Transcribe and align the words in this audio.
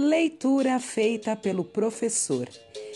Leitura 0.00 0.78
feita 0.78 1.34
pelo 1.34 1.64
professor. 1.64 2.48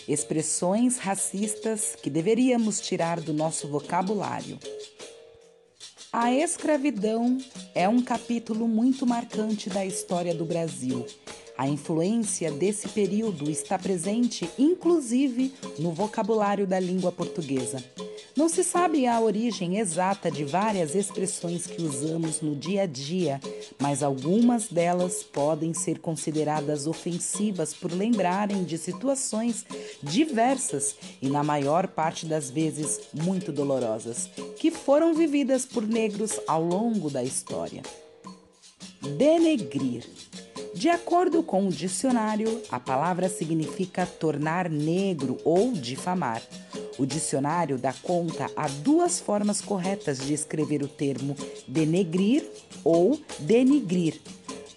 Expressões 0.07 0.99
racistas 0.99 1.97
que 2.01 2.09
deveríamos 2.09 2.81
tirar 2.81 3.21
do 3.21 3.33
nosso 3.33 3.67
vocabulário. 3.67 4.57
A 6.13 6.33
escravidão 6.33 7.39
é 7.75 7.89
um 7.89 8.01
capítulo 8.01 8.69
muito 8.69 9.05
marcante 9.05 9.69
da 9.69 9.85
história 9.85 10.33
do 10.33 10.45
Brasil. 10.45 11.05
A 11.57 11.69
influência 11.69 12.51
desse 12.51 12.89
período 12.89 13.51
está 13.51 13.79
presente, 13.79 14.49
inclusive, 14.59 15.53
no 15.79 15.93
vocabulário 15.93 16.67
da 16.67 16.81
língua 16.81 17.13
portuguesa. 17.13 17.83
Não 18.35 18.49
se 18.49 18.65
sabe 18.65 19.07
a 19.07 19.21
origem 19.21 19.79
exata 19.79 20.31
de 20.31 20.43
várias 20.43 20.95
expressões 20.95 21.67
que 21.67 21.83
usamos 21.83 22.41
no 22.41 22.57
dia 22.57 22.83
a 22.83 22.87
dia, 22.87 23.39
mas 23.79 24.03
algumas 24.03 24.69
delas 24.69 25.23
podem 25.23 25.75
ser 25.75 25.99
consideradas 25.99 26.87
ofensivas 26.87 27.75
por 27.75 27.93
lembrarem 27.93 28.65
de 28.65 28.79
situações 28.79 29.67
diversas 30.03 30.97
e, 31.21 31.29
na 31.29 31.45
maior 31.45 31.87
parte 31.87 32.25
das 32.25 32.51
vezes, 32.51 33.01
muito 33.13 33.53
dolorosas, 33.53 34.31
que 34.59 34.71
foram 34.71 35.13
vividas 35.13 35.67
por 35.67 35.87
negros 35.87 36.41
ao 36.47 36.65
longo 36.65 37.11
da 37.11 37.23
história. 37.23 37.83
Denegrir. 39.19 40.05
De 40.75 40.89
acordo 40.89 41.43
com 41.43 41.69
o 41.69 41.71
dicionário, 41.71 42.63
a 42.71 42.81
palavra 42.81 43.29
significa 43.29 44.07
tornar 44.07 44.71
negro 44.71 45.37
ou 45.45 45.73
difamar. 45.73 46.43
O 46.99 47.05
dicionário 47.05 47.79
dá 47.79 47.93
conta 47.93 48.51
a 48.57 48.67
duas 48.69 49.21
formas 49.21 49.61
corretas 49.61 50.19
de 50.19 50.33
escrever 50.33 50.83
o 50.83 50.89
termo 50.89 51.37
denegrir 51.69 52.45
ou 52.83 53.21
denigrir. 53.39 54.21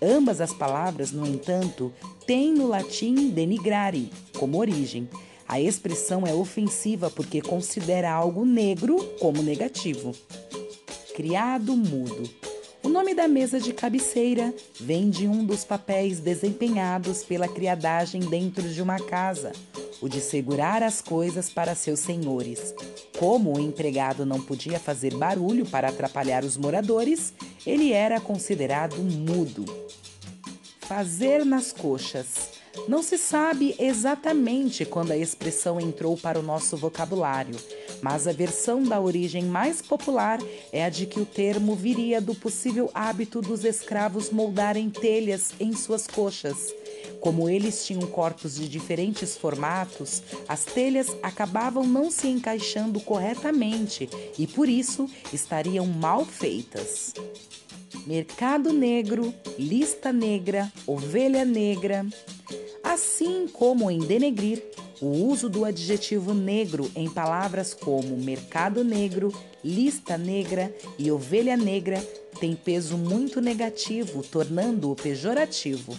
Ambas 0.02 0.42
as 0.42 0.54
palavras, 0.54 1.12
no 1.12 1.26
entanto, 1.26 1.94
têm 2.28 2.54
no 2.54 2.68
latim 2.68 3.30
denigrare 3.30 4.12
como 4.38 4.60
origem. 4.60 5.08
A 5.48 5.62
expressão 5.62 6.28
é 6.28 6.34
ofensiva 6.34 7.10
porque 7.10 7.42
considera 7.42 8.12
algo 8.12 8.46
negro 8.46 8.98
como 9.20 9.42
negativo. 9.42 10.14
Criado 11.16 11.76
mudo. 11.78 12.30
O 12.86 12.90
nome 12.90 13.16
da 13.16 13.28
mesa 13.28 13.60
de 13.60 13.74
cabeceira 13.74 14.54
vem 14.80 15.10
de 15.10 15.28
um 15.28 15.44
dos 15.44 15.64
papéis 15.64 16.20
desempenhados 16.20 17.24
pela 17.24 17.48
criadagem 17.48 18.22
dentro 18.22 18.62
de 18.62 18.80
uma 18.80 19.00
casa 19.00 19.52
o 20.00 20.08
de 20.08 20.22
segurar 20.22 20.84
as 20.84 21.02
coisas 21.02 21.50
para 21.50 21.74
seus 21.74 22.00
senhores. 22.00 22.76
Como 23.18 23.58
o 23.58 23.60
empregado 23.60 24.24
não 24.24 24.40
podia 24.40 24.80
fazer 24.80 25.16
barulho 25.16 25.66
para 25.66 25.90
atrapalhar 25.90 26.44
os 26.44 26.58
moradores, 26.58 27.34
ele 27.66 27.92
era 27.92 28.22
considerado 28.22 28.98
mudo. 28.98 29.66
Fazer 30.82 31.44
nas 31.44 31.72
coxas. 31.72 32.54
Não 32.88 33.02
se 33.02 33.18
sabe 33.18 33.74
exatamente 33.80 34.86
quando 34.86 35.10
a 35.10 35.18
expressão 35.18 35.82
entrou 35.82 36.16
para 36.16 36.38
o 36.38 36.44
nosso 36.44 36.78
vocabulário, 36.78 37.56
mas 38.06 38.28
a 38.28 38.32
versão 38.32 38.84
da 38.84 39.02
origem 39.02 39.46
mais 39.46 39.82
popular 39.82 40.38
é 40.72 40.86
a 40.86 40.90
de 40.90 41.08
que 41.08 41.20
o 41.20 41.26
termo 41.26 41.76
viria 41.76 42.22
do 42.22 42.36
possível 42.36 42.92
hábito 42.94 43.42
dos 43.42 43.66
escravos 43.66 44.30
moldarem 44.30 44.92
telhas 44.92 45.56
em 45.60 45.74
suas 45.74 46.06
coxas 46.06 46.72
como 47.20 47.50
eles 47.50 47.84
tinham 47.84 48.04
corpos 48.04 48.54
de 48.54 48.70
diferentes 48.70 49.36
formatos, 49.36 50.22
as 50.48 50.64
telhas 50.64 51.08
acabavam 51.24 51.84
não 51.84 52.12
se 52.12 52.28
encaixando 52.28 53.00
corretamente 53.00 54.08
e 54.38 54.46
por 54.46 54.70
isso 54.70 55.10
estariam 55.34 55.88
mal 55.88 56.24
feitas. 56.24 57.12
Mercado 58.06 58.72
negro, 58.72 59.34
lista 59.58 60.14
negra, 60.14 60.72
ovelha 60.86 61.44
negra. 61.44 62.06
Assim 62.84 63.48
como 63.48 63.90
em 63.90 63.98
denegrir, 63.98 64.64
o 65.02 65.08
uso 65.08 65.50
do 65.50 65.66
adjetivo 65.66 66.34
negro 66.34 66.90
em 66.96 67.10
palavras 67.10 67.74
como 67.74 68.18
mercado 68.18 68.84
negro, 68.84 69.34
lista 69.64 70.18
negra 70.18 70.74
e 70.98 71.12
ovelha 71.12 71.58
negra 71.58 72.00
tem 72.40 72.56
peso 72.56 72.98
muito 72.98 73.42
negativo, 73.42 74.24
tornando-o 74.24 74.96
pejorativo. 74.96 75.98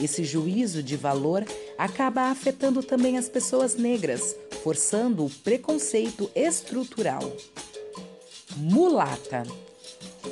Esse 0.00 0.24
juízo 0.24 0.82
de 0.82 0.96
valor 0.96 1.44
acaba 1.76 2.30
afetando 2.30 2.82
também 2.82 3.18
as 3.18 3.28
pessoas 3.28 3.74
negras, 3.74 4.36
forçando 4.62 5.24
o 5.24 5.30
preconceito 5.30 6.30
estrutural. 6.34 7.32
Mulata. 8.56 9.46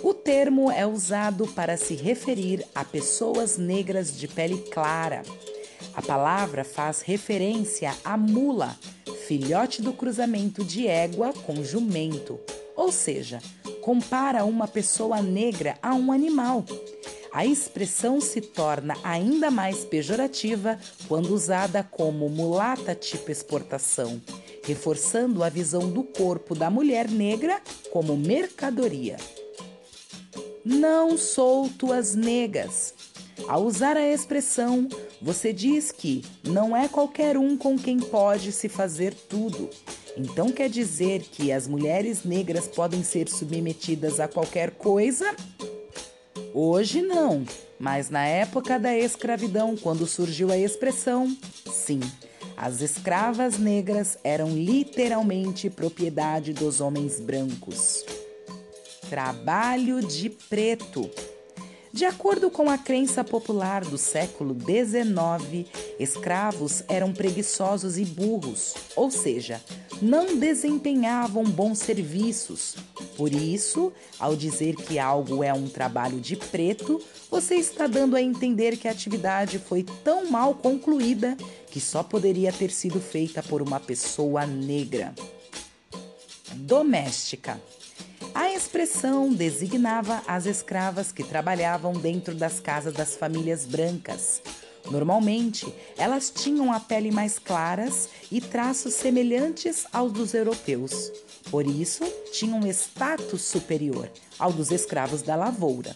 O 0.02 0.12
termo 0.12 0.70
é 0.70 0.86
usado 0.86 1.46
para 1.48 1.76
se 1.76 1.94
referir 1.94 2.64
a 2.74 2.84
pessoas 2.84 3.56
negras 3.56 4.16
de 4.16 4.28
pele 4.28 4.58
clara. 4.70 5.22
A 5.94 6.02
palavra 6.02 6.64
faz 6.64 7.02
referência 7.02 7.94
à 8.04 8.16
mula, 8.16 8.76
filhote 9.26 9.82
do 9.82 9.92
cruzamento 9.92 10.64
de 10.64 10.86
égua 10.86 11.32
com 11.32 11.62
jumento, 11.62 12.38
ou 12.76 12.92
seja, 12.92 13.40
compara 13.82 14.44
uma 14.44 14.68
pessoa 14.68 15.20
negra 15.20 15.76
a 15.82 15.94
um 15.94 16.12
animal 16.12 16.64
a 17.32 17.44
expressão 17.44 18.20
se 18.20 18.40
torna 18.40 18.96
ainda 19.04 19.50
mais 19.50 19.84
pejorativa 19.84 20.78
quando 21.06 21.34
usada 21.34 21.82
como 21.82 22.28
mulata 22.28 22.94
tipo 22.94 23.30
exportação, 23.30 24.20
reforçando 24.64 25.44
a 25.44 25.48
visão 25.48 25.90
do 25.90 26.02
corpo 26.02 26.54
da 26.54 26.70
mulher 26.70 27.08
negra 27.08 27.60
como 27.90 28.16
mercadoria. 28.16 29.18
Não 30.64 31.16
sou 31.16 31.68
tuas 31.68 32.14
negas. 32.14 32.94
Ao 33.46 33.62
usar 33.62 33.96
a 33.96 34.06
expressão, 34.06 34.88
você 35.20 35.52
diz 35.52 35.90
que 35.90 36.24
não 36.44 36.76
é 36.76 36.88
qualquer 36.88 37.36
um 37.36 37.56
com 37.56 37.78
quem 37.78 37.98
pode 37.98 38.52
se 38.52 38.68
fazer 38.68 39.14
tudo. 39.14 39.68
Então 40.16 40.50
quer 40.50 40.68
dizer 40.68 41.22
que 41.22 41.52
as 41.52 41.66
mulheres 41.68 42.24
negras 42.24 42.66
podem 42.66 43.02
ser 43.02 43.28
submetidas 43.28 44.20
a 44.20 44.28
qualquer 44.28 44.72
coisa? 44.72 45.34
Hoje 46.54 47.02
não, 47.02 47.44
mas 47.78 48.10
na 48.10 48.26
época 48.26 48.78
da 48.78 48.96
escravidão, 48.96 49.76
quando 49.76 50.06
surgiu 50.06 50.50
a 50.50 50.58
expressão, 50.58 51.36
sim, 51.70 52.00
as 52.56 52.80
escravas 52.80 53.58
negras 53.58 54.18
eram 54.24 54.50
literalmente 54.50 55.70
propriedade 55.70 56.52
dos 56.52 56.80
homens 56.80 57.20
brancos. 57.20 58.04
Trabalho 59.08 60.00
de 60.00 60.28
preto. 60.28 61.08
De 61.92 62.04
acordo 62.04 62.50
com 62.50 62.68
a 62.68 62.76
crença 62.76 63.24
popular 63.24 63.84
do 63.84 63.96
século 63.96 64.54
XIX, 64.54 65.66
escravos 65.98 66.82
eram 66.86 67.12
preguiçosos 67.12 67.96
e 67.96 68.04
burros, 68.04 68.74
ou 68.94 69.10
seja, 69.10 69.62
não 70.02 70.36
desempenhavam 70.36 71.44
bons 71.44 71.78
serviços. 71.78 72.76
Por 73.16 73.32
isso, 73.32 73.92
ao 74.18 74.36
dizer 74.36 74.76
que 74.76 74.98
algo 74.98 75.42
é 75.42 75.52
um 75.52 75.66
trabalho 75.66 76.20
de 76.20 76.36
preto, 76.36 77.00
você 77.30 77.56
está 77.56 77.86
dando 77.86 78.16
a 78.16 78.22
entender 78.22 78.76
que 78.76 78.86
a 78.86 78.92
atividade 78.92 79.58
foi 79.58 79.82
tão 80.04 80.30
mal 80.30 80.54
concluída 80.54 81.36
que 81.70 81.80
só 81.80 82.02
poderia 82.02 82.52
ter 82.52 82.70
sido 82.70 83.00
feita 83.00 83.42
por 83.42 83.62
uma 83.62 83.80
pessoa 83.80 84.46
negra. 84.46 85.14
Doméstica. 86.54 87.60
Expressão 88.58 89.32
designava 89.32 90.20
as 90.26 90.44
escravas 90.44 91.12
que 91.12 91.22
trabalhavam 91.22 91.92
dentro 91.92 92.34
das 92.34 92.58
casas 92.58 92.92
das 92.92 93.14
famílias 93.14 93.64
brancas. 93.64 94.42
Normalmente, 94.90 95.72
elas 95.96 96.28
tinham 96.28 96.72
a 96.72 96.80
pele 96.80 97.12
mais 97.12 97.38
claras 97.38 98.08
e 98.32 98.40
traços 98.40 98.94
semelhantes 98.94 99.86
aos 99.92 100.10
dos 100.10 100.34
europeus. 100.34 101.12
Por 101.52 101.68
isso, 101.68 102.02
tinham 102.32 102.58
um 102.58 102.66
status 102.66 103.42
superior 103.42 104.10
ao 104.36 104.52
dos 104.52 104.72
escravos 104.72 105.22
da 105.22 105.36
lavoura. 105.36 105.94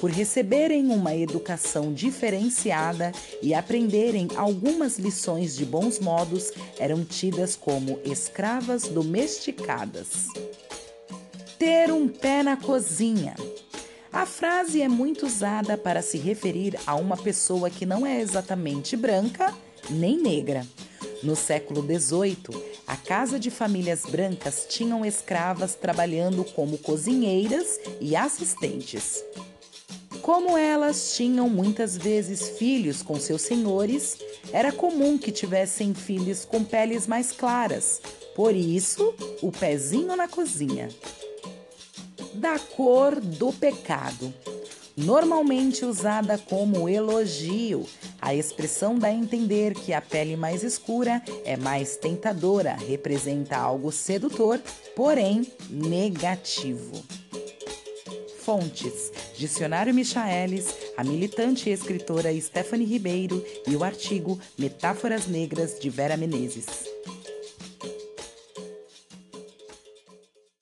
Por 0.00 0.08
receberem 0.08 0.86
uma 0.92 1.16
educação 1.16 1.92
diferenciada 1.92 3.10
e 3.42 3.52
aprenderem 3.52 4.28
algumas 4.36 5.00
lições 5.00 5.56
de 5.56 5.66
bons 5.66 5.98
modos, 5.98 6.52
eram 6.78 7.04
tidas 7.04 7.56
como 7.56 7.98
escravas 8.04 8.84
domesticadas 8.84 10.28
ter 11.58 11.92
um 11.92 12.08
pé 12.08 12.42
na 12.42 12.56
cozinha. 12.56 13.34
A 14.12 14.26
frase 14.26 14.80
é 14.80 14.88
muito 14.88 15.26
usada 15.26 15.76
para 15.76 16.00
se 16.00 16.18
referir 16.18 16.78
a 16.86 16.94
uma 16.94 17.16
pessoa 17.16 17.68
que 17.68 17.84
não 17.84 18.06
é 18.06 18.20
exatamente 18.20 18.96
branca 18.96 19.52
nem 19.90 20.20
negra. 20.20 20.66
No 21.22 21.34
século 21.34 21.82
XVIII, 21.82 22.62
a 22.86 22.96
casa 22.96 23.38
de 23.38 23.50
famílias 23.50 24.02
brancas 24.02 24.66
tinham 24.68 25.04
escravas 25.04 25.74
trabalhando 25.74 26.44
como 26.44 26.78
cozinheiras 26.78 27.80
e 28.00 28.14
assistentes. 28.14 29.24
Como 30.22 30.56
elas 30.56 31.14
tinham 31.16 31.48
muitas 31.48 31.96
vezes 31.96 32.50
filhos 32.50 33.02
com 33.02 33.18
seus 33.18 33.42
senhores, 33.42 34.16
era 34.52 34.72
comum 34.72 35.18
que 35.18 35.32
tivessem 35.32 35.92
filhos 35.92 36.44
com 36.44 36.64
peles 36.64 37.06
mais 37.06 37.32
claras. 37.32 38.00
Por 38.34 38.54
isso, 38.54 39.14
o 39.42 39.52
pezinho 39.52 40.16
na 40.16 40.26
cozinha 40.26 40.88
da 42.34 42.58
cor 42.58 43.20
do 43.20 43.52
pecado. 43.52 44.32
normalmente 44.96 45.84
usada 45.84 46.38
como 46.38 46.88
elogio. 46.88 47.84
A 48.22 48.32
expressão 48.32 48.96
dá 48.96 49.08
a 49.08 49.12
entender 49.12 49.74
que 49.74 49.92
a 49.92 50.00
pele 50.00 50.36
mais 50.36 50.62
escura 50.62 51.20
é 51.44 51.56
mais 51.56 51.96
tentadora, 51.96 52.74
representa 52.74 53.56
algo 53.56 53.90
sedutor, 53.90 54.60
porém 54.94 55.52
negativo. 55.68 57.02
Fontes: 58.38 59.10
Dicionário 59.36 59.92
Michaelis, 59.92 60.68
a 60.96 61.02
militante 61.02 61.68
e 61.68 61.72
escritora 61.72 62.32
Stephanie 62.40 62.86
Ribeiro 62.86 63.44
e 63.66 63.74
o 63.74 63.82
artigo 63.82 64.38
Metáforas 64.56 65.26
Negras 65.26 65.80
de 65.80 65.90
Vera 65.90 66.16
Menezes. 66.16 66.84